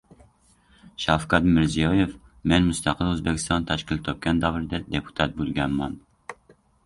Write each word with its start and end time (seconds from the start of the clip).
Shavkat 1.03 1.49
Mirziyoyev: 1.57 2.15
«Men 2.53 2.65
mustaqil 2.71 3.11
O‘zbekiston 3.11 3.67
tashkil 3.73 4.01
topgan 4.07 4.41
davrda 4.45 4.79
deputat 4.97 5.39
bo‘lganman» 5.43 5.97